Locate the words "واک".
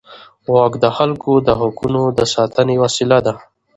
0.53-0.73